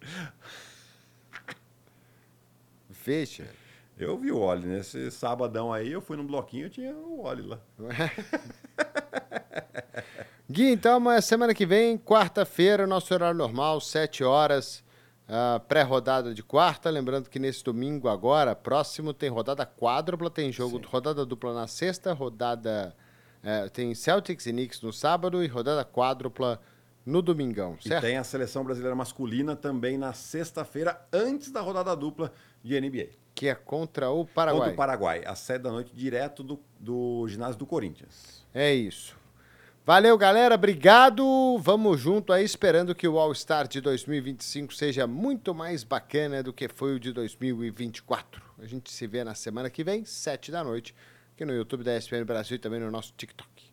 [2.90, 3.50] Veja.
[3.98, 7.44] Eu vi o Oli nesse sabadão aí, eu fui num bloquinho, eu tinha o Oli
[7.44, 7.60] lá.
[10.50, 14.84] Gui, então, semana que vem, quarta-feira, nosso horário normal, 7 horas,
[15.30, 16.90] uh, pré-rodada de quarta.
[16.90, 20.84] Lembrando que nesse domingo agora, próximo, tem rodada quádrupla, tem jogo, Sim.
[20.88, 22.94] rodada dupla na sexta, rodada
[23.46, 26.60] é, tem Celtics e Knicks no sábado e rodada quádrupla
[27.06, 28.04] no domingão, certo?
[28.04, 33.10] E tem a seleção brasileira masculina também na sexta-feira, antes da rodada dupla de NBA.
[33.34, 34.60] Que é contra o Paraguai.
[34.60, 38.46] Contra o Paraguai, às sete da noite, direto do, do ginásio do Corinthians.
[38.54, 39.16] É isso.
[39.86, 40.56] Valeu, galera.
[40.56, 41.60] Obrigado.
[41.60, 46.68] Vamos junto aí, esperando que o All-Star de 2025 seja muito mais bacana do que
[46.68, 48.42] foi o de 2024.
[48.58, 50.96] A gente se vê na semana que vem, sete da noite
[51.36, 53.65] aqui no YouTube da ESPN Brasil e também no nosso TikTok.